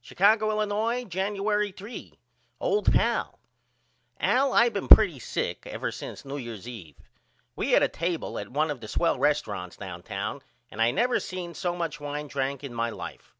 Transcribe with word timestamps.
Chicago, 0.00 0.48
Illinois, 0.50 1.04
Januery 1.04 1.70
3. 1.76 2.14
OLD 2.62 2.90
PAL: 2.94 3.38
Al 4.18 4.54
I 4.54 4.70
been 4.70 4.88
pretty 4.88 5.18
sick 5.18 5.66
ever 5.66 5.92
since 5.92 6.24
New 6.24 6.38
Year's 6.38 6.66
eve. 6.66 6.96
We 7.56 7.72
had 7.72 7.82
a 7.82 7.88
table 7.88 8.38
at 8.38 8.48
1 8.48 8.70
of 8.70 8.80
the 8.80 8.88
swell 8.88 9.18
resturunts 9.18 9.76
downtown 9.76 10.40
and 10.70 10.80
I 10.80 10.92
never 10.92 11.20
seen 11.20 11.52
so 11.52 11.76
much 11.76 12.00
wine 12.00 12.26
drank 12.26 12.64
in 12.64 12.72
my 12.72 12.88
life. 12.88 13.34